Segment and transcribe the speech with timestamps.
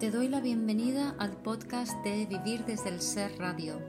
[0.00, 3.80] Te doy la bienvenida al podcast de Vivir desde el Ser Radio,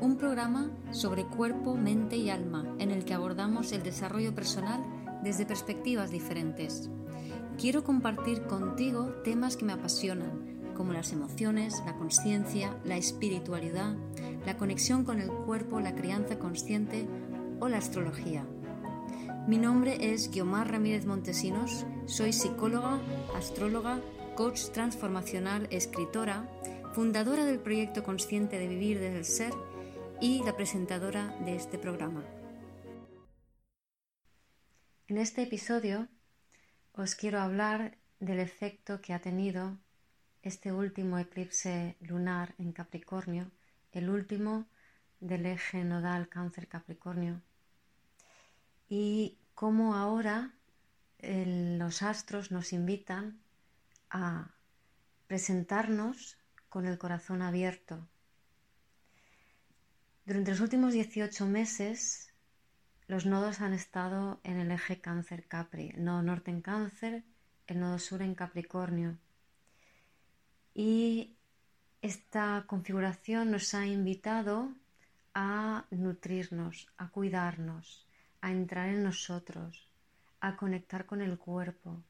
[0.00, 4.82] un programa sobre cuerpo, mente y alma en el que abordamos el desarrollo personal
[5.22, 6.88] desde perspectivas diferentes.
[7.58, 13.96] Quiero compartir contigo temas que me apasionan, como las emociones, la conciencia, la espiritualidad,
[14.46, 17.06] la conexión con el cuerpo, la crianza consciente
[17.60, 18.46] o la astrología.
[19.46, 22.98] Mi nombre es Guiomar Ramírez Montesinos, soy psicóloga,
[23.36, 24.00] astróloga,
[24.40, 26.48] coach transformacional, escritora,
[26.94, 29.52] fundadora del proyecto Consciente de Vivir desde el Ser
[30.18, 32.24] y la presentadora de este programa.
[35.08, 36.08] En este episodio
[36.94, 39.76] os quiero hablar del efecto que ha tenido
[40.40, 43.50] este último eclipse lunar en Capricornio,
[43.92, 44.64] el último
[45.20, 47.42] del eje nodal cáncer Capricornio,
[48.88, 50.54] y cómo ahora
[51.20, 53.38] los astros nos invitan
[54.10, 54.50] a
[55.26, 56.38] presentarnos
[56.68, 58.08] con el corazón abierto.
[60.26, 62.32] Durante los últimos 18 meses,
[63.06, 67.24] los nodos han estado en el eje cáncer-capri, el nodo norte en cáncer,
[67.66, 69.18] el nodo sur en Capricornio.
[70.74, 71.36] Y
[72.02, 74.72] esta configuración nos ha invitado
[75.34, 78.06] a nutrirnos, a cuidarnos,
[78.40, 79.88] a entrar en nosotros,
[80.40, 82.02] a conectar con el cuerpo,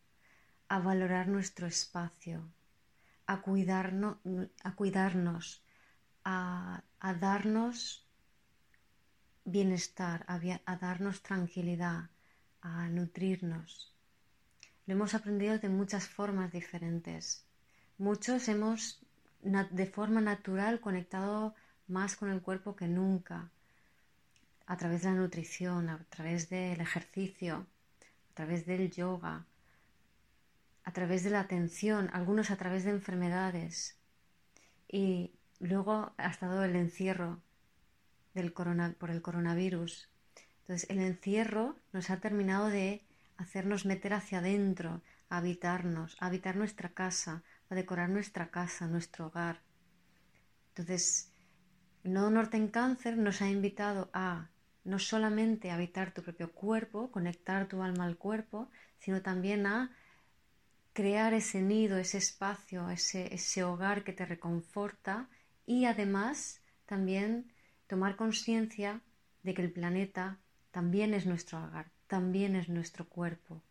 [0.71, 2.49] a valorar nuestro espacio,
[3.27, 4.19] a, cuidarnos,
[4.63, 5.65] a, cuidarnos,
[6.25, 6.85] a,
[7.19, 8.07] darnos
[9.45, 12.11] bienestar, a, darnos tranquilidad,
[12.63, 13.93] a nutrirnos.
[14.87, 17.45] Lo hemos aprendido de muchas formas diferentes.
[17.99, 19.01] Muchos hemos
[19.43, 21.57] de forma natural conectado
[21.89, 23.51] más con el cuerpo que nunca,
[24.67, 27.67] a través de la nutrición, a través del ejercicio,
[28.31, 29.47] a través del yoga,
[30.85, 33.99] a través de la atención, algunos a través de enfermedades
[34.89, 37.43] y luego ha estado el encierro
[38.35, 40.09] del por el coronavirus.
[40.63, 43.03] Entonces el encierro nos ha terminado de
[43.37, 49.29] hacernos meter hacia adentro, a habitarnos, a habitar nuestra casa, a decorar nuestra casa, nuestro
[49.29, 49.61] hogar.
[50.69, 51.33] Entonces,
[52.05, 54.49] el nodo norte en cáncer nos ha invitado a
[54.85, 59.91] no solamente habitar tu propio cuerpo, conectar tu alma al cuerpo, sino también a
[61.01, 65.31] crear ese nido, ese espacio, ese, hogar que te reconforta
[65.65, 67.51] y además también
[67.87, 69.01] tomar conciencia
[69.43, 70.37] de que el planeta
[70.73, 73.63] también es nuestro hogar, también es nuestro cuerpo.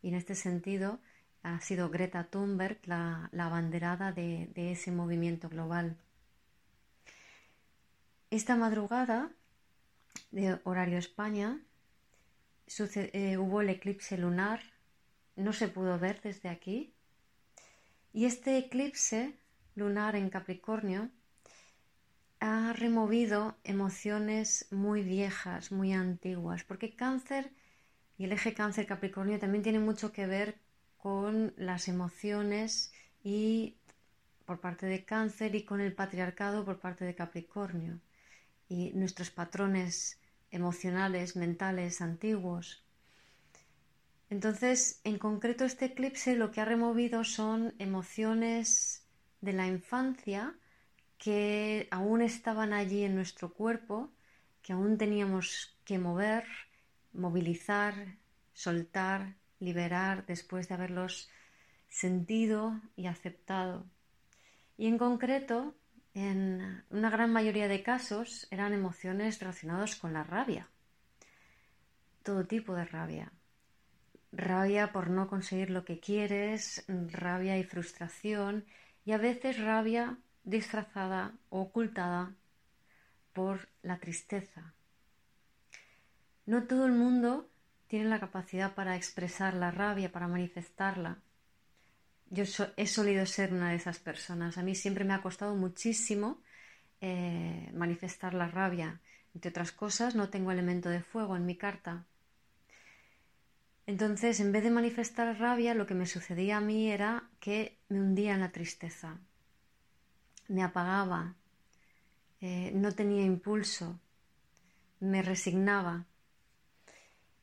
[0.00, 1.00] Y en este sentido
[1.42, 5.96] ha sido Greta Thunberg la, la abanderada de, ese movimiento global.
[8.30, 9.32] Esta madrugada
[10.30, 11.60] de horario España
[12.78, 14.75] eh, hubo el eclipse lunar
[15.36, 16.94] no se pudo ver desde aquí.
[18.12, 19.38] Y este eclipse
[19.74, 21.10] lunar en Capricornio
[22.40, 27.52] ha removido emociones muy viejas, muy antiguas, porque cáncer
[28.18, 30.58] y el eje cáncer Capricornio también tiene mucho que ver
[30.96, 32.92] con las emociones
[33.22, 33.76] y
[34.46, 38.00] por parte de cáncer y con el patriarcado por parte de Capricornio
[38.68, 40.20] y nuestros patrones
[40.50, 42.85] emocionales, mentales, antiguos.
[44.28, 49.06] Entonces, en concreto, este eclipse lo que ha removido son emociones
[49.40, 50.54] de la infancia
[51.18, 54.12] que aún estaban allí en nuestro cuerpo,
[54.62, 56.44] que aún teníamos que mover,
[57.12, 57.94] movilizar,
[58.52, 61.30] soltar, liberar después de haberlos
[61.88, 63.86] sentido y aceptado.
[64.76, 65.74] Y en concreto,
[66.14, 70.68] en una gran mayoría de casos, eran emociones relacionadas con la rabia,
[72.22, 73.32] todo tipo de rabia,
[74.32, 78.64] rabia por no conseguir lo que quieres, rabia y frustración
[79.04, 82.34] y a veces rabia disfrazada o ocultada
[83.32, 84.74] por la tristeza.
[86.46, 87.48] No todo el mundo
[87.88, 91.18] tiene la capacidad para expresar la rabia, para manifestarla.
[92.30, 92.44] Yo
[92.76, 94.58] he solido ser una de esas personas.
[94.58, 96.40] A mí siempre me ha costado muchísimo
[97.00, 99.00] eh, manifestar la rabia.
[99.34, 102.04] Entre otras cosas, no tengo elemento de fuego en mi carta.
[103.86, 108.00] Entonces, en vez de manifestar rabia, lo que me sucedía a mí era que me
[108.00, 109.18] hundía en la tristeza,
[110.48, 111.36] me apagaba,
[112.40, 114.00] eh, no tenía impulso,
[114.98, 116.06] me resignaba.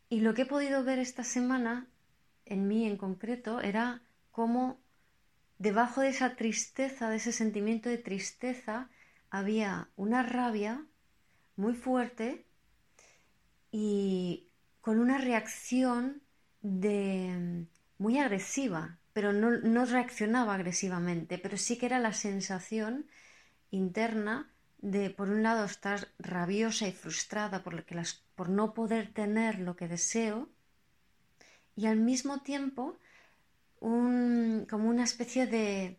[0.09, 1.87] Y lo que he podido ver esta semana,
[2.45, 4.01] en mí en concreto, era
[4.31, 4.81] cómo
[5.59, 8.89] debajo de esa tristeza, de ese sentimiento de tristeza,
[9.29, 10.85] había una rabia
[11.55, 12.45] muy fuerte
[13.71, 14.49] y
[14.81, 16.22] con una reacción
[16.63, 17.67] de
[17.99, 23.05] muy agresiva pero no, reaccionaba agresivamente, pero sí que era la sensación
[23.69, 27.85] interna de, por un lado, estar rabiosa y frustrada por,
[28.35, 30.49] por no poder tener lo que deseo,
[31.75, 32.99] y al mismo tiempo
[33.79, 35.97] como una especie de,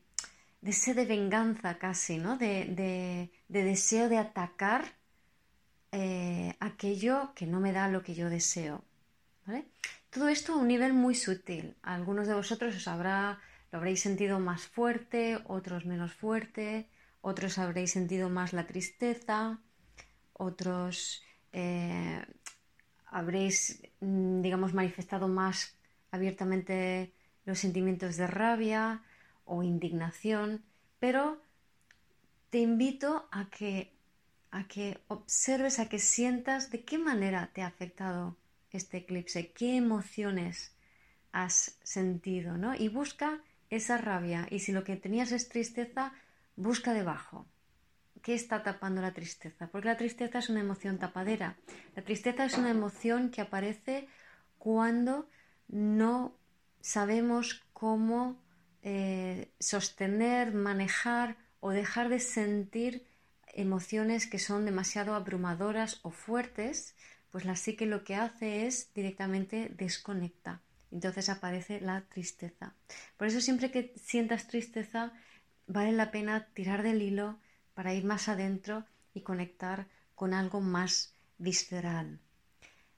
[0.62, 2.36] de sed de venganza casi, ¿no?
[2.38, 4.96] de, deseo de atacar
[5.92, 8.84] eh, aquello que no me da lo que yo deseo.
[10.10, 11.74] Todo esto a un nivel muy sutil.
[11.82, 16.86] algunos de vosotros os habrá, lo habréis sentido más fuerte, otros menos fuerte,
[17.20, 19.58] otros habréis sentido más la tristeza,
[20.32, 22.24] otros eh,
[23.06, 25.76] habréis, mm, digamos, manifestado más
[26.10, 27.12] abiertamente
[27.44, 29.02] los sentimientos de rabia
[29.44, 30.62] o indignación,
[31.00, 31.40] pero
[32.50, 33.92] te invito a que,
[34.50, 38.36] a que observes, a que sientas de qué manera te ha afectado
[38.76, 40.74] este eclipse, qué emociones
[41.32, 42.74] has sentido, ¿no?
[42.74, 43.40] Y busca
[43.70, 46.12] esa rabia y si lo que tenías es tristeza,
[46.56, 47.46] busca debajo.
[48.22, 49.68] ¿Qué está tapando la tristeza?
[49.68, 51.56] Porque la tristeza es una emoción tapadera.
[51.94, 54.08] La tristeza es una emoción que aparece
[54.58, 55.28] cuando
[55.68, 56.34] no
[56.80, 58.40] sabemos cómo
[58.82, 63.06] eh, sostener, manejar o dejar de sentir
[63.54, 66.94] emociones que son demasiado abrumadoras o fuertes,
[67.34, 70.60] pues la psique lo que hace es directamente desconecta.
[70.92, 72.76] Entonces aparece la tristeza.
[73.16, 75.12] Por eso siempre que sientas tristeza,
[75.66, 77.40] vale la pena tirar del hilo
[77.74, 78.84] para ir más adentro
[79.14, 82.20] y conectar con algo más visceral.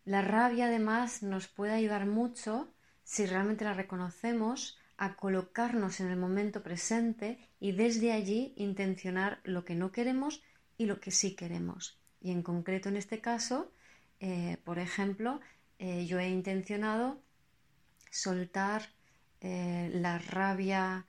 [0.05, 2.69] La rabia además nos puede ayudar mucho
[3.05, 9.65] si realmente la reconocemos, a colocarnos en el momento presente y desde allí intencionar lo
[9.65, 10.43] que no queremos
[10.77, 11.99] y lo que sí queremos.
[12.21, 13.73] Y en concreto en este caso,
[14.21, 15.41] eh, por ejemplo,
[15.79, 17.21] eh, yo he intencionado
[18.11, 18.83] soltar
[19.41, 21.07] eh, la rabia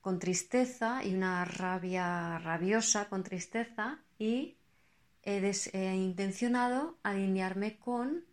[0.00, 4.56] con tristeza y una rabia rabiosa con tristeza y
[5.24, 8.24] he intencionado alinearme con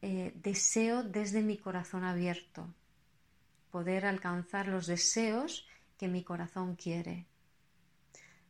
[0.00, 2.72] deseo desde mi corazón abierto,
[3.72, 5.66] poder alcanzar los deseos
[5.98, 7.26] que mi corazón quiere.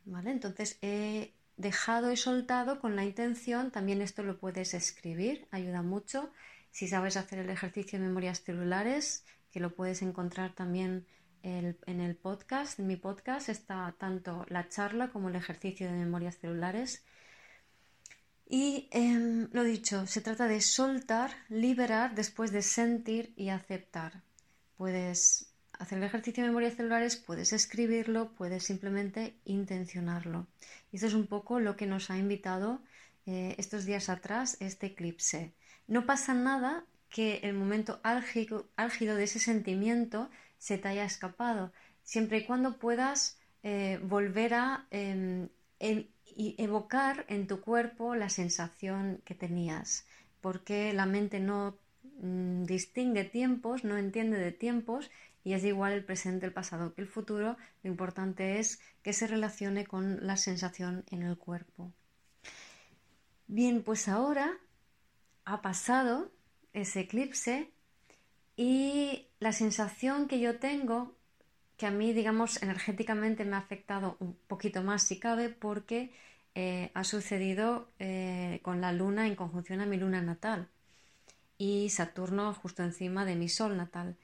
[0.04, 0.32] ¿Vale?
[0.32, 6.30] Entonces he dejado y soltado con la intención, también esto lo puedes escribir, ayuda mucho.
[6.70, 11.06] Si sabes hacer el ejercicio de memorias celulares, que lo puedes encontrar también
[11.42, 16.38] en el podcast, en mi podcast está tanto la charla como el ejercicio de memorias
[16.38, 17.04] celulares
[18.52, 24.22] y em, lo dicho, se trata de soltar, liberar después de sentir y aceptar.
[24.76, 25.51] Puedes
[25.82, 30.46] hacer el ejercicio de memorias celulares, puedes escribirlo, puedes simplemente intencionarlo.
[30.90, 32.80] Y eso es un poco lo que nos ha invitado
[33.26, 35.52] eh, estos días atrás este eclipse.
[35.86, 42.38] No pasa nada que el momento álgido, de ese sentimiento se te haya escapado, siempre
[42.38, 45.48] y cuando puedas eh, volver a em,
[46.24, 50.06] y evocar en tu cuerpo la sensación que tenías,
[50.40, 51.76] porque la mente no
[52.20, 55.10] mm, distingue tiempos, no entiende de tiempos
[55.44, 59.26] y es igual el presente, el pasado que el futuro, lo importante es que se
[59.26, 61.92] relacione con la sensación en el cuerpo.
[63.46, 64.58] Bien, pues ahora
[65.44, 66.30] ha pasado
[66.72, 67.70] ese eclipse
[68.56, 71.16] y la sensación que yo tengo
[71.76, 76.12] que a mí, digamos, energéticamente me ha afectado un poquito más si cabe porque
[76.54, 80.68] eh, ha sucedido eh, con la luna en conjunción a mi luna natal
[81.58, 84.16] y Saturno justo encima de mi sol natal.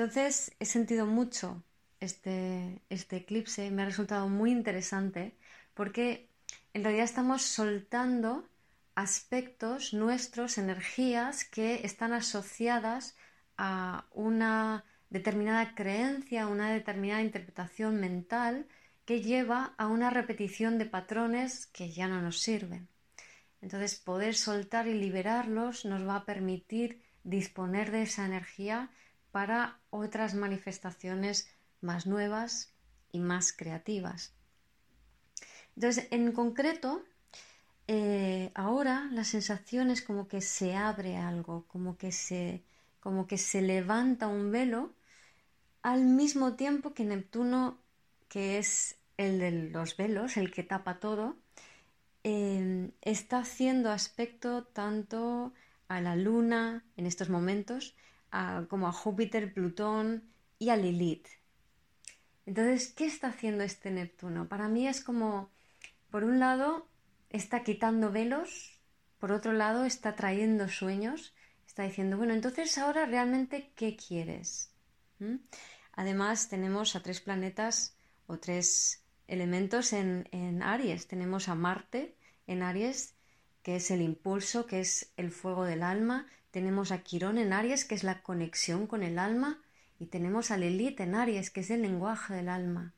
[0.00, 1.62] Entonces he sentido mucho
[2.00, 5.36] este, este eclipse, me ha resultado muy interesante
[5.74, 6.30] porque
[6.72, 8.48] en realidad estamos soltando
[8.94, 13.14] aspectos nuestros, energías que están asociadas
[13.58, 18.66] a una determinada creencia, una determinada interpretación mental
[19.04, 22.88] que lleva a una repetición de patrones que ya no nos sirven.
[23.60, 28.88] Entonces, poder soltar y liberarlos nos va a permitir disponer de esa energía
[29.32, 31.48] para otras manifestaciones
[31.80, 32.72] más nuevas
[33.12, 34.32] y más creativas.
[35.76, 37.02] Entonces, en concreto,
[37.86, 42.62] eh, ahora la sensación es como que se abre algo, como que se,
[43.00, 44.92] como que se levanta un velo
[45.82, 47.78] al mismo tiempo que Neptuno,
[48.28, 51.36] que es el de los velos, el que tapa todo,
[52.22, 55.52] em, está haciendo aspecto tanto
[55.88, 57.96] a la Luna en estos momentos,
[58.68, 61.26] como a Júpiter, Plutón y a Lilith.
[62.46, 64.48] Entonces, ¿qué está haciendo este Neptuno?
[64.48, 65.50] Para mí es como,
[66.10, 66.88] por un lado,
[67.28, 68.80] está quitando velos,
[69.18, 71.34] por otro lado, está trayendo sueños,
[71.66, 74.72] está diciendo, bueno, entonces ahora realmente, ¿qué quieres?
[75.92, 77.96] Además, tenemos a tres planetas
[78.26, 81.06] o tres elementos en, en Aries.
[81.06, 83.14] Tenemos a Marte en Aries,
[83.62, 86.26] que es el impulso, que es el fuego del alma.
[86.50, 89.58] Tenemos a Quirón en Aries, que es la conexión con el alma.
[89.98, 92.94] Y tenemos a Lilith en Aries, que es el lenguaje del alma.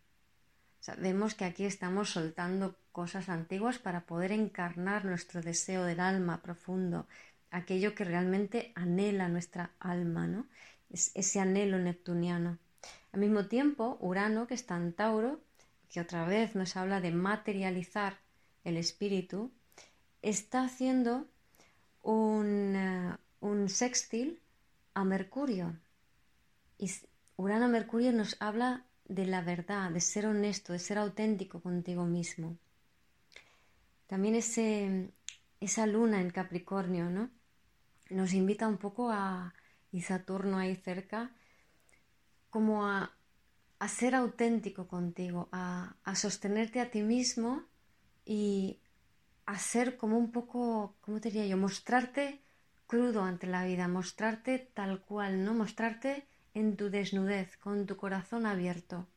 [0.81, 7.07] Sabemos que aquí estamos soltando cosas antiguas para poder encarnar nuestro deseo del alma profundo,
[7.51, 10.47] aquello que realmente anhela nuestra alma, ¿no?
[10.91, 12.59] Es ese anhelo neptuniano.
[13.13, 15.41] Al mismo tiempo, Urano, que está en Tauro,
[15.89, 18.19] que otra vez nos habla de materializar
[18.65, 19.53] el espíritu,
[20.23, 21.27] está haciendo
[22.03, 24.41] un, eh, un sextil
[24.95, 25.77] a Mercurio.
[26.79, 26.91] Y
[27.37, 32.57] Urano-Mercurio nos habla de la verdad, de ser honesto, de ser auténtico contigo mismo.
[34.07, 35.11] También ese,
[35.61, 37.31] esa luna en Capricornio, ¿no?
[38.11, 39.55] Nos invita un poco a,
[39.91, 41.33] y Saturno ahí cerca,
[42.49, 43.13] como a,
[43.79, 47.65] a ser auténtico contigo, a, a, sostenerte a ti mismo
[48.25, 48.79] y
[49.47, 51.57] a ser como un poco, ¿cómo diría yo?
[51.57, 52.41] Mostrarte
[52.93, 55.55] crudo ante la vida, mostrarte tal cual, ¿no?
[55.55, 59.09] Mostrarte en tu desnudez, con tu corazón abierto.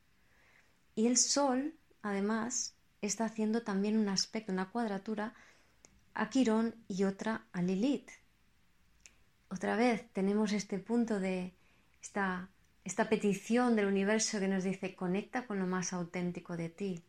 [0.96, 5.34] Y el Sol, además, está haciendo también un aspecto, una cuadratura
[6.14, 8.12] a Quirón y otra a Lilith.
[9.50, 11.54] Otra vez tenemos este punto de
[12.02, 12.48] esta,
[12.86, 17.04] esta petición del universo que nos dice conecta con lo más auténtico de ti.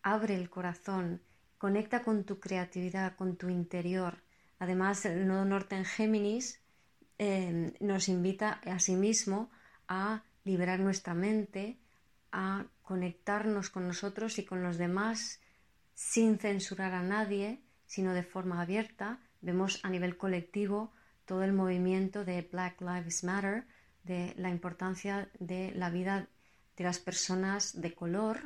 [0.00, 1.20] Abre el corazón,
[1.58, 4.22] conecta con tu creatividad, con tu interior.
[4.58, 6.60] Además, el nodo norte en Géminis
[7.18, 9.50] eh, nos invita a sí mismo
[9.86, 11.78] a liberar nuestra mente,
[12.32, 15.40] a conectarnos con nosotros y con los demás
[15.94, 19.18] sin censurar a nadie, sino de forma abierta.
[19.40, 20.92] Vemos a nivel colectivo
[21.24, 23.64] todo el movimiento de Black Lives Matter,
[24.04, 26.28] de la importancia de la vida
[26.76, 28.40] de las personas de color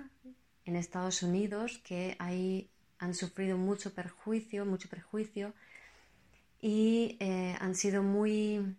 [0.65, 5.55] en Estados Unidos, que ahí han sufrido mucho perjuicio, mucho perjuicio
[6.63, 8.77] y eh, han sido muy,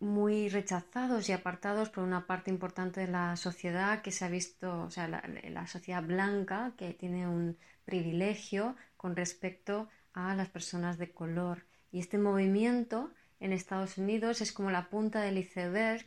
[0.00, 4.82] muy rechazados y apartados por una parte importante de la sociedad que se ha visto,
[4.82, 11.12] o sea, la, sociedad blanca que tiene un privilegio con respecto a las personas de
[11.12, 11.64] color.
[11.92, 16.04] Y este movimiento en Estados Unidos es como la punta del iceberg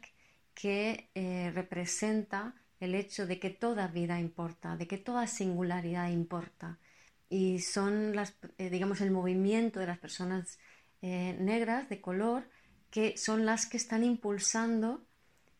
[0.53, 6.77] que eh, representa el hecho de que toda vida importa, de que toda singularidad importa.
[7.29, 10.59] Y son las, eh, digamos, el movimiento de las personas
[11.03, 12.45] eh, negras de color
[12.89, 15.05] que son las que están impulsando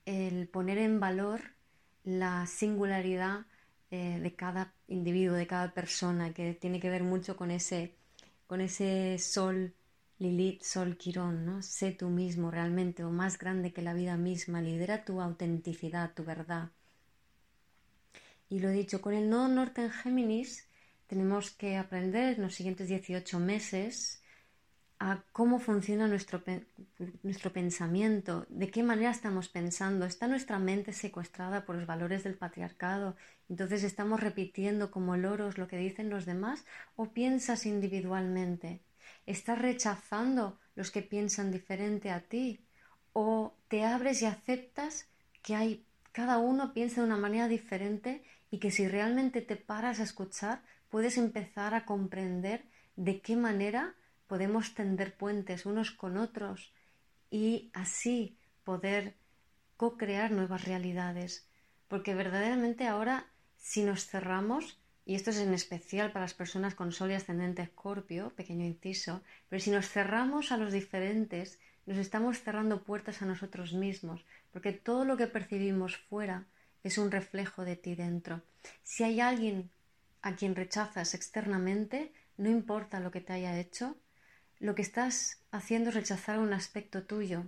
[0.05, 1.41] el poner en valor
[2.05, 3.45] la singularidad
[3.91, 7.93] eh, de cada individuo, de cada persona, que tiene que ver mucho con ese,
[8.47, 9.73] con ese sol
[10.17, 11.61] Lilith, sol Quirón, ¿no?
[11.61, 16.23] Sé tú mismo realmente o más grande que la vida misma, lidera tu autenticidad, tu
[16.23, 16.71] verdad.
[18.47, 20.69] Y lo he dicho, con el nodo norte en Géminis
[21.07, 24.22] tenemos que aprender en los siguientes 18 meses
[25.03, 26.41] a cómo funciona nuestro,
[27.23, 30.05] nuestro pensamiento, de qué manera estamos pensando.
[30.05, 33.17] ¿Está nuestra mente secuestrada por los valores del patriarcado?
[33.49, 36.63] Entonces estamos repitiendo como loros lo que dicen los demás
[36.95, 38.79] o piensas individualmente.
[39.25, 42.61] ¿Estás rechazando los que piensan diferente a ti?
[43.11, 45.09] ¿O te abres y aceptas
[45.41, 49.99] que hay cada uno piensa de una manera diferente y que si realmente te paras
[49.99, 52.63] a escuchar puedes empezar a comprender
[52.95, 53.95] de qué manera
[54.33, 56.73] podemos tender puentes unos con otros
[57.29, 59.13] y así poder
[59.77, 61.47] co-crear nuevas realidades.
[61.87, 63.27] Porque verdaderamente ahora,
[63.59, 67.61] si nos cerramos, y esto es en especial para las personas con sol y ascendente
[67.61, 73.27] escorpio, pequeño inciso, pero si nos cerramos a los diferentes, nos estamos cerrando puertas a
[73.27, 76.47] nosotros mismos, porque todo lo que percibimos fuera
[76.83, 78.41] es un reflejo de ti dentro.
[78.81, 79.69] Si hay alguien
[80.23, 83.95] a quien rechazas externamente, no importa lo que te haya hecho,
[84.63, 87.43] lo que estás haciendo es rechazar un aspecto tuyo.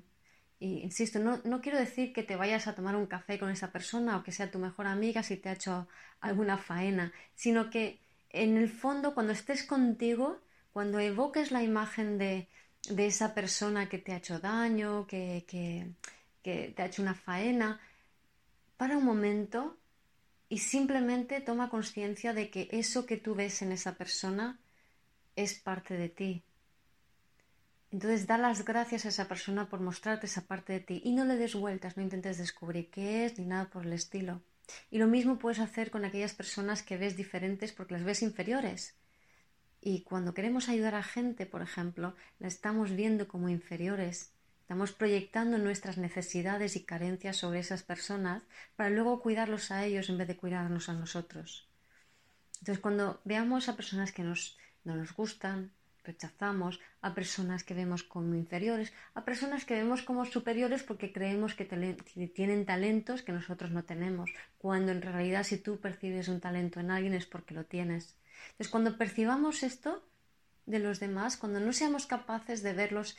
[0.60, 3.72] Y insisto, no, no, quiero decir que te vayas a tomar un café con esa
[3.72, 5.88] persona o que sea tu mejor amiga si te ha hecho
[6.20, 8.00] alguna faena, sino que
[8.32, 10.42] en el fondo cuando estés contigo,
[10.74, 12.50] cuando evoques la imagen de,
[12.90, 15.88] de esa persona que te ha hecho daño, que, que,
[16.44, 17.80] que te ha hecho una faena,
[18.76, 19.78] para un momento
[20.50, 24.60] y simplemente toma conciencia de que eso que tú ves en esa persona
[25.38, 26.44] es parte de ti,
[27.96, 31.24] entonces da las gracias a esa persona por mostrarte esa parte de ti y no
[31.24, 34.42] le des vueltas, no intentes descubrir qué es ni nada por el estilo.
[34.92, 38.98] Y lo mismo puedes hacer con aquellas personas que ves diferentes porque las ves inferiores.
[39.80, 44.34] Y cuando queremos ayudar a gente, por ejemplo, la estamos viendo como inferiores.
[44.60, 48.44] Estamos proyectando nuestras necesidades y carencias sobre esas personas
[48.76, 51.70] para luego cuidarlos a ellos en vez de cuidarnos a nosotros.
[52.60, 55.72] Entonces, cuando veamos a personas que nos, no nos gustan,
[56.06, 61.54] rechazamos, a personas que vemos como inferiores, a personas que vemos como superiores porque creemos
[61.56, 61.66] que
[62.34, 66.92] tienen talentos que nosotros no tenemos, cuando en realidad si tú percibes un talento en
[66.92, 68.16] alguien es porque lo tienes.
[68.52, 70.04] Entonces, cuando percibamos esto
[70.66, 73.18] de los demás, cuando no seamos capaces de verlos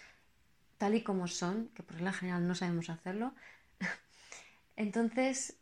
[0.78, 3.34] tal y como son, que por la general no sabemos hacerlo,
[4.76, 5.56] entonces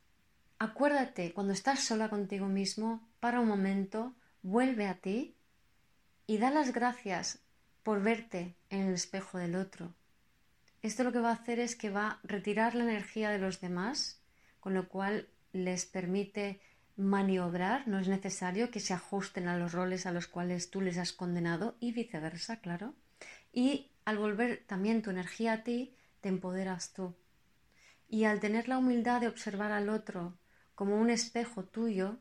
[0.59, 5.34] acuérdate, cuando estás sola contigo mismo, para un momento, vuelve a ti
[6.27, 7.41] y da las gracias
[7.83, 9.95] por verte en el espejo del otro.
[10.83, 13.61] Esto lo que va a hacer es que va a retirar la energía de los
[13.61, 14.23] demás,
[14.61, 16.61] con lo cual les permite
[16.97, 20.99] maniobrar, no es necesario que se ajusten a los roles a los cuales tú les
[20.99, 22.95] has condenado y viceversa, claro.
[23.53, 27.15] Y al volver también tu energía a ti, te empoderas tú.
[28.09, 30.39] Y al tener la humildad de observar al otro
[30.75, 32.19] como un espejo tuyo,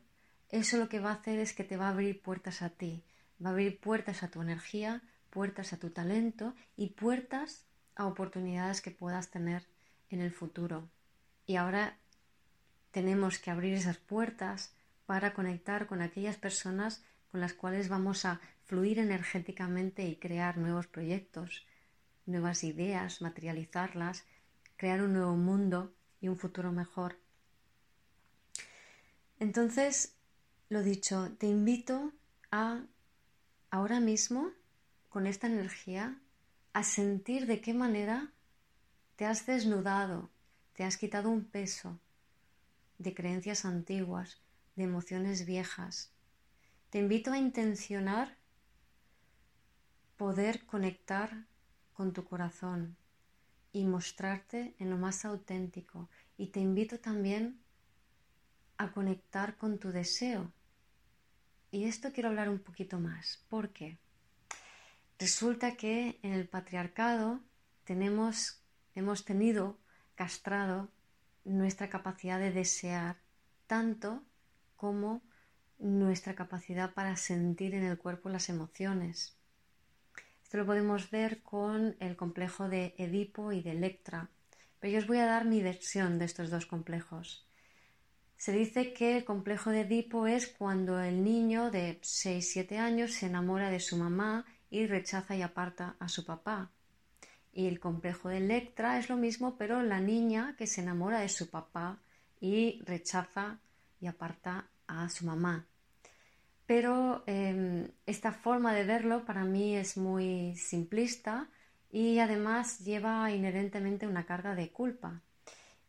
[0.50, 3.04] eso lo que va a hacer es que te va a abrir puertas a ti,
[3.44, 8.82] va a abrir puertas a tu energía, puertas a tu talento y puertas a oportunidades
[8.82, 9.68] que puedas tener
[10.10, 10.90] en el futuro.
[11.46, 11.98] Y ahora
[12.92, 18.40] tenemos que abrir esas puertas para conectar con aquellas personas con las cuales vamos a
[18.66, 21.66] fluir energéticamente y crear nuevos proyectos,
[22.26, 24.24] nuevas ideas, materializarlas,
[24.78, 27.18] crear un nuevo mundo y un futuro mejor.
[29.40, 30.16] Entonces,
[30.70, 32.14] lo dicho, te invito
[32.52, 32.84] a
[33.74, 34.52] ahora mismo,
[35.10, 36.22] con esta energía,
[36.74, 38.32] a sentir de qué manera
[39.16, 40.30] te has desnudado,
[40.74, 42.00] te has quitado un peso
[43.00, 44.44] de creencias antiguas,
[44.76, 46.14] de emociones viejas.
[46.92, 48.38] Te invito a intencionar
[50.18, 51.48] poder conectar
[51.94, 52.96] con tu corazón
[53.72, 56.10] y mostrarte en lo más auténtico.
[56.38, 57.60] Y te invito también
[58.78, 60.52] a conectar con tu deseo.
[61.74, 63.44] Y esto quiero hablar un poquito más.
[63.50, 63.98] ¿Por qué?
[65.18, 67.40] Resulta que en el patriarcado
[67.84, 68.62] tenemos,
[68.94, 69.80] hemos tenido
[70.14, 70.92] castrado
[71.46, 73.18] nuestra capacidad de desear
[73.66, 74.22] tanto
[74.76, 75.24] como
[75.80, 79.36] nuestra capacidad para sentir en el cuerpo las emociones.
[80.44, 84.30] Esto lo podemos ver con el complejo de Edipo y de Electra,
[84.80, 87.48] pero yo os voy a dar mi versión de estos dos complejos.
[88.38, 93.28] Se dice que el complejo de Edipo es cuando el niño de 6-7 años se
[93.28, 96.72] enamora de su mamá y rechaza y aparta a su papá.
[97.54, 101.30] Y el complejo de Electra es lo mismo, pero la niña que se enamora de
[101.30, 102.00] su papá
[102.42, 103.60] y rechaza
[104.02, 105.66] y aparta a su mamá.
[106.66, 111.48] Pero em, esta forma de verlo para mí es muy simplista
[111.92, 115.22] y además lleva inherentemente una carga de culpa.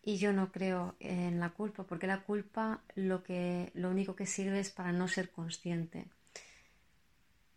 [0.06, 4.26] Y yo no creo en la culpa, porque la culpa lo, que, lo único que
[4.26, 6.06] sirve es para no ser consciente.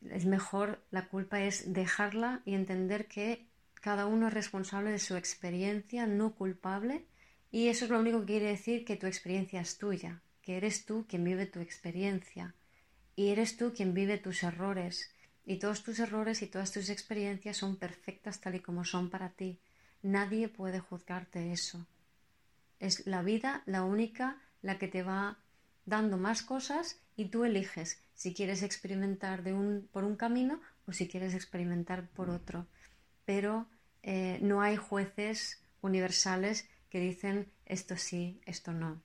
[0.09, 3.47] Es mejor, la culpa es dejarla y entender que
[3.81, 7.05] cada uno es responsable de su experiencia no culpable
[7.51, 10.85] y eso es lo único que quiere decir que tu experiencia es tuya, que eres
[10.85, 12.55] tú quien vive tu experiencia
[13.17, 15.11] y eres tú quien vive tus errores.
[15.45, 19.29] Y todos tus errores y todas tus experiencias son perfectas tal y como son para
[19.29, 19.59] ti.
[20.01, 21.85] Nadie puede juzgarte eso.
[22.79, 25.39] Es la vida la única la que te va
[25.85, 30.91] dando más cosas y tú eliges si quieres experimentar de un, por un camino o
[30.91, 32.67] si quieres experimentar por otro.
[33.25, 33.67] Pero
[34.03, 39.01] eh, no hay jueces universales que dicen esto sí, esto no.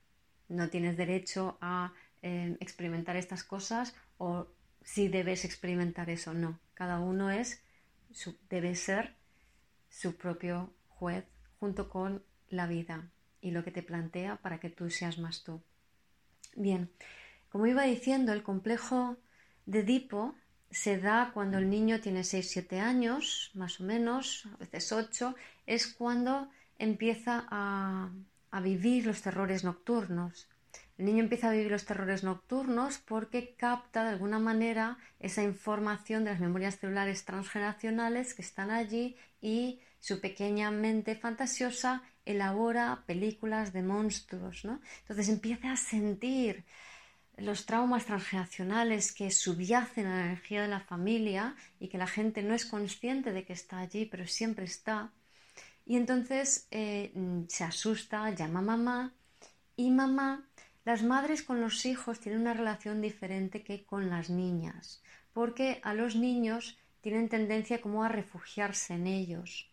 [0.49, 4.49] No tienes derecho a eh, experimentar estas cosas o
[4.83, 6.35] si debes experimentar eso.
[6.35, 7.63] No, cada uno es,
[8.51, 9.15] debe ser
[9.89, 11.25] su propio juez
[11.59, 13.11] junto con la vida
[13.43, 15.61] y lo que te plantea para que tú seas más tú.
[16.55, 16.91] Bien,
[17.51, 19.19] como iba diciendo, el complejo
[19.67, 20.35] de Edipo
[20.71, 25.35] se da cuando el niño tiene 6-7 años, más o menos, a veces 8,
[25.67, 28.11] es cuando empieza a,
[28.51, 30.49] a vivir los terrores nocturnos.
[30.97, 36.25] El niño empieza a vivir los terrores nocturnos porque capta de alguna manera esa información
[36.25, 43.73] de las memorias celulares transgeneracionales que están allí y su pequeña mente fantasiosa elabora películas
[43.73, 44.81] de monstruos, ¿no?
[45.01, 46.65] Entonces empieza a sentir
[47.37, 52.43] los traumas transgeneracionales que subyacen a la energía de la familia y que la gente
[52.43, 55.11] no es consciente de que está allí, pero siempre está.
[55.87, 57.13] Y entonces eh,
[57.49, 59.15] se asusta, llama a mamá
[59.77, 60.47] y mamá
[60.85, 65.01] las madres con los hijos tienen una relación diferente que con las niñas,
[65.33, 69.71] porque a los niños tienen tendencia como a refugiarse en ellos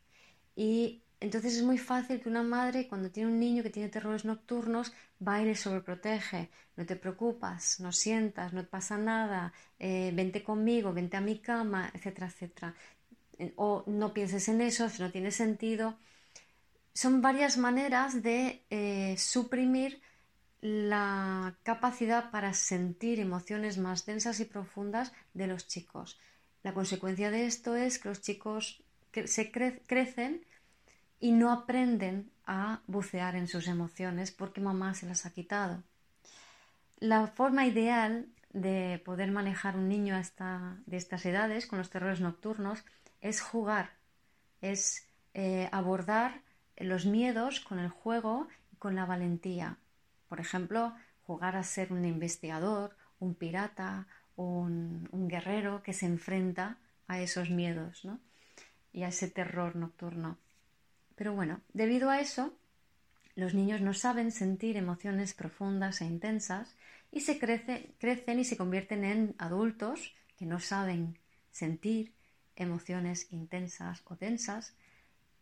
[0.55, 4.23] y Entonces es muy fácil que una madre cuando tiene un niño que tiene terrores
[4.23, 4.93] nocturnos
[5.25, 10.43] va y le sobreprotege, no te preocupas, no sientas, no te pasa nada, eh, vente
[10.43, 12.75] conmigo, vente a mi cama, etcétera, etcétera.
[13.57, 15.97] O no pienses en eso, no tiene sentido.
[16.93, 20.01] Son varias maneras de eh, suprimir
[20.61, 26.17] la capacidad para sentir emociones más densas y profundas de los chicos.
[26.63, 28.83] La consecuencia de esto es que los chicos
[29.25, 30.45] se crecen
[31.19, 35.83] y no aprenden a bucear en sus emociones porque mamá se las ha quitado.
[36.99, 42.83] La forma ideal de poder manejar un niño de estas edades con los terrores nocturnos
[43.21, 43.91] es jugar,
[44.61, 46.41] es eh, abordar
[46.77, 49.77] los miedos con el juego y con la valentía.
[50.27, 56.77] Por ejemplo, jugar a ser un investigador, un pirata, un, un guerrero que se enfrenta
[57.07, 58.07] a esos miedos
[58.93, 60.37] y a ese terror nocturno.
[61.19, 62.57] Pero bueno, debido a eso,
[63.35, 66.77] los niños no saben sentir emociones profundas e intensas
[67.11, 71.19] y se crecen y se convierten en adultos que no saben
[71.51, 72.13] sentir
[72.55, 74.77] emociones intensas o tensas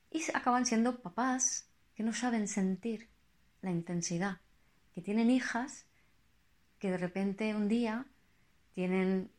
[0.10, 3.08] y acaban siendo papás que no saben sentir
[3.62, 4.40] la intensidad,
[4.96, 5.86] que tienen hijas
[6.80, 8.08] que de repente un día
[8.74, 9.30] tienen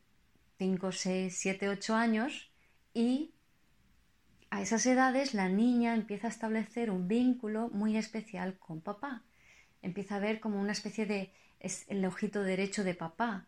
[0.57, 2.49] 5, 6, 7, 8 años
[2.93, 3.33] y
[4.49, 9.23] a esas edades la niña empieza a establecer un vínculo muy especial con papá.
[9.81, 13.45] Empieza a ver como una especie de es el ojito derecho de papá.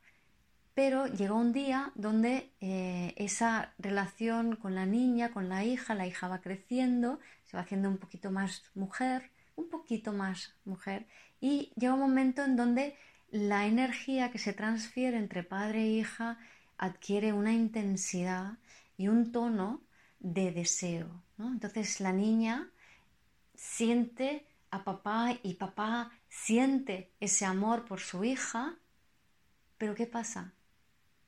[0.73, 6.07] Pero llega un día donde eh, esa relación con la niña, con la hija, la
[6.07, 11.07] hija va creciendo, se va haciendo un poquito más mujer, un poquito más mujer,
[11.41, 12.95] y llega un momento en donde
[13.31, 16.37] la energía que se transfiere entre padre e hija
[16.77, 18.57] adquiere una intensidad
[18.97, 19.81] y un tono
[20.21, 21.09] de deseo.
[21.37, 22.69] Entonces la niña
[23.55, 28.77] siente a papá y papá siente ese amor por su hija,
[29.77, 30.53] pero ¿qué pasa?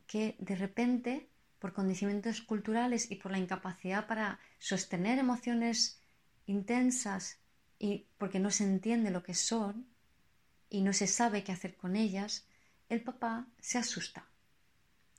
[0.08, 1.30] Que de repente,
[1.60, 6.00] por condicionamientos culturales y por la incapacidad para sostener emociones
[6.46, 7.40] intensas
[7.80, 9.88] y porque no se entiende lo que son
[10.70, 12.48] y no se sabe qué hacer con ellas,
[12.90, 14.28] el papá se asusta.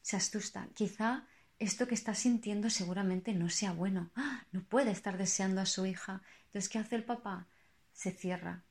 [0.03, 0.69] Se asusta.
[0.75, 1.27] Quizá
[1.65, 4.11] esto que está sintiendo seguramente no sea bueno.
[4.15, 4.45] ¡Ah!
[4.53, 6.23] No puede estar deseando a su hija.
[6.47, 7.47] Entonces, ¿qué hace el papá?
[7.93, 8.63] Se cierra.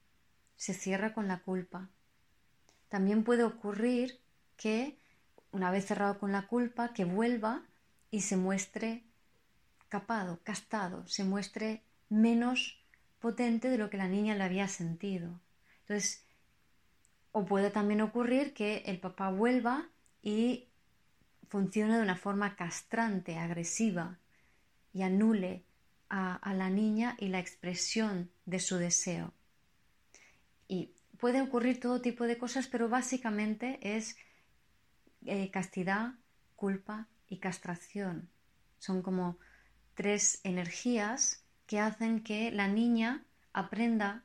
[0.55, 1.89] Se cierra con la culpa.
[2.89, 4.19] También puede ocurrir
[4.55, 4.97] que,
[5.51, 7.63] una vez cerrado con la culpa, que vuelva
[8.11, 9.03] y se muestre
[9.89, 12.79] capado, castado, se muestre menos
[13.19, 15.39] potente de lo que la niña le había sentido.
[15.81, 16.23] Entonces,
[17.31, 19.89] o puede también ocurrir que el papá vuelva
[20.21, 20.67] y
[21.53, 24.17] funciona de una forma castrante, agresiva
[24.91, 25.63] y anule
[26.09, 29.31] a, la niña y la expresión de su deseo.
[30.67, 34.17] Y puede ocurrir todo tipo de cosas, pero básicamente es
[35.27, 36.15] eh, castidad,
[36.55, 38.29] culpa y castración.
[38.79, 39.37] Son como
[39.93, 44.23] tres energías que hacen que la niña aprenda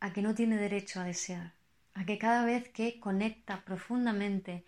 [0.00, 1.52] a que no tiene derecho a desear,
[1.92, 4.64] a que cada vez que conecta profundamente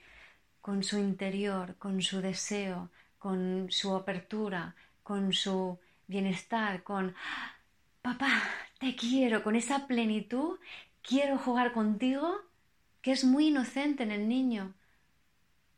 [0.68, 7.14] con su interior, con su deseo, con su apertura, con su bienestar, con
[8.02, 8.42] papá,
[8.78, 10.59] te quiero, con esa plenitud,
[11.00, 12.37] quiero jugar contigo,
[13.00, 14.74] que es muy inocente en el niño.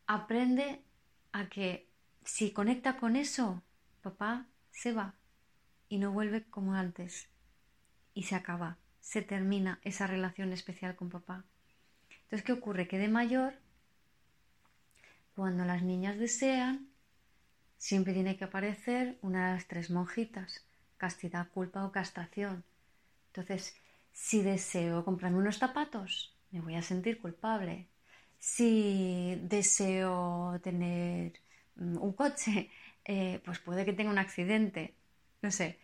[0.09, 0.81] Aprende
[1.31, 1.87] a que
[2.25, 3.63] si conecta con eso,
[4.03, 5.15] papá se va
[5.89, 7.29] y no vuelve como antes.
[8.13, 11.45] Y se acaba, se termina esa relación especial con papá.
[12.25, 12.89] Entonces, ¿qué ocurre?
[12.89, 13.55] Que de mayor
[15.41, 16.91] cuando las niñas desean,
[17.79, 20.67] siempre tiene que aparecer una de las tres monjitas,
[20.99, 22.63] castidad, culpa o castración.
[23.29, 23.75] Entonces,
[24.13, 27.89] si deseo comprarme unos zapatos, me voy a sentir culpable.
[28.39, 31.33] Si deseo tener
[31.77, 32.69] mm, un coche,
[33.07, 34.95] eh, pues puede que tenga un accidente.
[35.41, 35.79] No sé,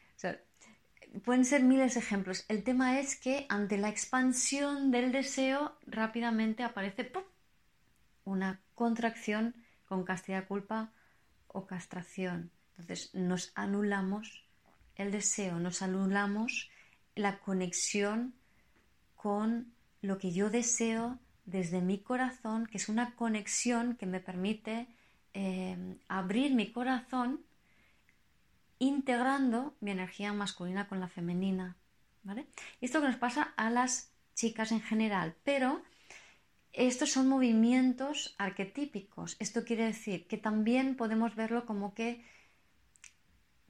[1.24, 2.44] pueden ser miles de ejemplos.
[2.48, 7.04] El tema es que ante la expansión del deseo rápidamente aparece
[8.26, 9.54] una contracción
[9.86, 10.92] con castidad culpa
[11.48, 12.50] o castración.
[12.70, 14.44] Entonces nos anulamos
[14.96, 16.70] el deseo, nos anulamos
[17.14, 18.34] la conexión
[19.14, 24.88] con lo que yo deseo desde mi corazón, que es una conexión que me permite
[25.32, 27.40] eh, abrir mi corazón
[28.78, 31.76] integrando mi energía masculina con la femenina.
[32.24, 32.46] ¿vale?
[32.80, 35.82] Esto que nos pasa a las chicas en general, pero
[36.76, 39.36] estos son movimientos arquetípicos.
[39.40, 42.22] Esto quiere decir que también podemos verlo como que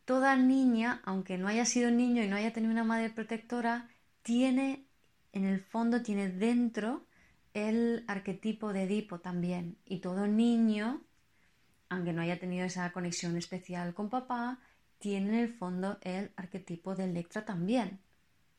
[0.05, 3.89] toda niña, aunque no haya sido niño y no haya tenido una madre protectora,
[4.23, 4.87] tiene,
[5.33, 7.07] en el fondo, tiene dentro
[7.55, 9.79] el arquetipo de Edipo también.
[9.85, 11.03] Y todo niño,
[11.89, 14.59] aunque no haya tenido esa conexión especial con papá,
[14.99, 18.01] tiene en el fondo el arquetipo de Electra también.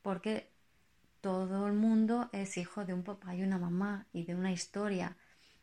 [0.00, 0.50] Porque
[1.20, 5.16] todo el mundo es hijo de un papá y una mamá y de una historia.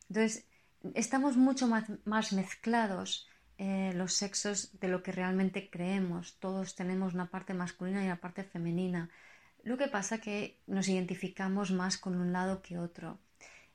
[0.09, 0.45] Entonces,
[0.93, 6.37] estamos mucho más, mezclados eh, los sexos de lo que realmente creemos.
[6.39, 9.09] Todos tenemos una parte masculina y una parte femenina.
[9.63, 13.19] Lo que pasa que nos identificamos más con un lado que otro.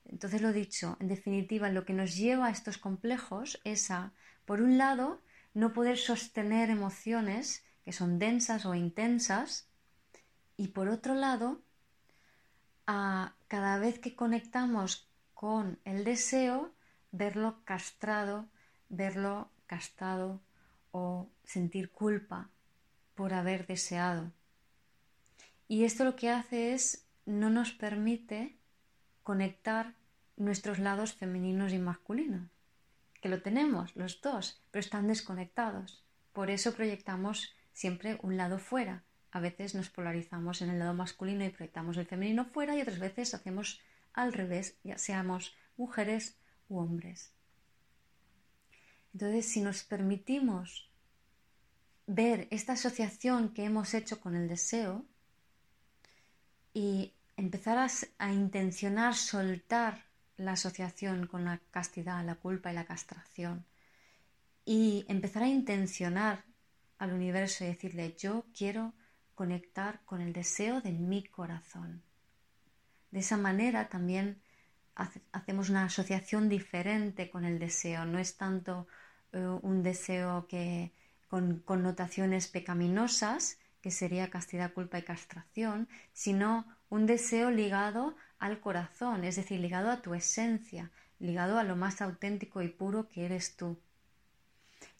[0.05, 4.13] Entonces lo dicho, en definitiva, lo que nos lleva a estos complejos es a,
[4.45, 5.21] por un lado,
[5.53, 9.67] no poder sostener emociones que son densas o intensas
[10.57, 11.61] y por otro lado,
[12.93, 16.73] a cada vez que conectamos con el deseo,
[17.13, 18.49] verlo castrado,
[18.89, 20.41] verlo castado
[20.91, 22.49] o sentir culpa
[23.15, 24.33] por haber deseado.
[25.69, 28.57] Y esto lo que hace es no nos permite
[29.23, 29.93] conectar
[30.35, 32.49] nuestros lados femeninos y masculinos,
[33.21, 36.03] que lo tenemos los dos, pero están desconectados.
[36.33, 39.05] Por eso proyectamos siempre un lado fuera.
[39.31, 42.99] A veces nos polarizamos en el lado masculino y proyectamos el femenino fuera y otras
[42.99, 43.79] veces hacemos
[44.13, 47.31] al revés, ya seamos mujeres u hombres.
[49.13, 50.89] Entonces, si nos permitimos
[52.07, 55.05] ver esta asociación que hemos hecho con el deseo
[56.73, 57.89] y empezar
[58.19, 60.05] a, intencionar soltar
[60.37, 63.65] la asociación con la castidad, la culpa y la castración
[64.65, 66.43] y empezar a intencionar
[66.97, 68.93] al universo y decirle yo quiero
[69.35, 72.03] conectar con el deseo de mi corazón.
[73.11, 74.41] De esa manera también
[75.31, 78.05] hacemos una asociación diferente con el deseo.
[78.05, 78.87] No es tanto
[79.31, 80.91] eh, un deseo que
[81.27, 89.23] con connotaciones pecaminosas, que sería castidad, culpa y castración, sino un deseo ligado al corazón,
[89.23, 93.55] es decir, ligado a tu esencia, ligado a lo más auténtico y puro que eres
[93.55, 93.79] tú.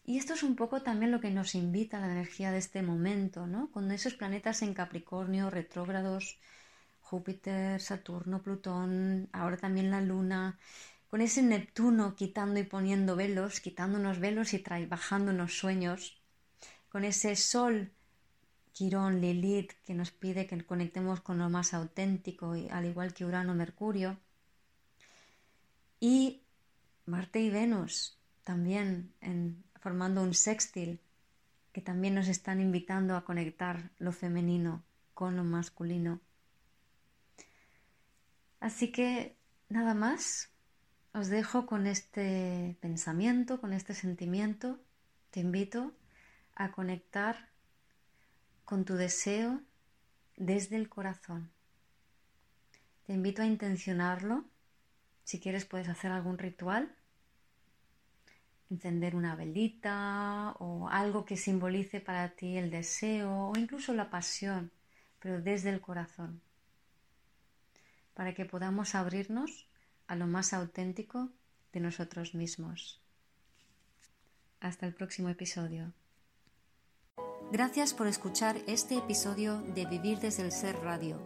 [0.04, 2.82] Y esto es un poco también lo que nos invita a la energía de este
[2.82, 3.70] momento, ¿no?
[3.70, 6.38] Con esos planetas en Capricornio, retrógrados,
[7.00, 10.58] Júpiter, Saturno, Plutón, ahora también la Luna,
[11.08, 16.20] con ese Neptuno quitando y poniendo velos, quitándonos velos y trabajándonos sueños,
[16.88, 17.92] con ese Sol,
[18.72, 23.54] Quirón, Lilith, que nos pide que conectemos con lo más auténtico, al igual que Urano,
[23.54, 24.18] Mercurio,
[26.00, 26.42] y
[27.06, 29.12] Marte y Venus también
[29.82, 31.00] formando un sextil,
[31.72, 36.20] que también nos están invitando a conectar lo femenino con lo masculino.
[38.60, 39.36] Así que
[39.68, 40.50] nada más,
[41.12, 44.78] os dejo con este pensamiento, con este sentimiento.
[45.32, 45.92] Te invito
[46.54, 47.48] a conectar
[48.64, 49.60] con tu deseo
[50.36, 51.50] desde el corazón.
[53.04, 54.44] Te invito a intencionarlo.
[55.24, 56.94] Si quieres puedes hacer algún ritual,
[58.72, 64.70] encender una velita o algo que simbolice para ti el deseo o incluso la pasión,
[65.20, 66.40] pero desde el corazón
[68.14, 69.66] para que podamos abrirnos
[70.06, 71.30] a lo más auténtico
[71.72, 73.00] de nosotros mismos.
[74.60, 75.92] Hasta el próximo episodio.
[77.50, 81.20] Gracias por escuchar este episodio de Vivir desde el Ser Radio.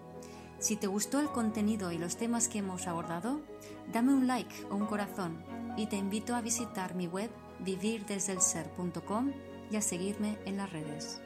[0.59, 3.43] Si te gustó el contenido y los temas que hemos abordado,
[3.93, 9.33] dame un like o un corazón y te invito a visitar mi web vivirdesdelser.com
[9.71, 11.21] y a seguirme en las redes.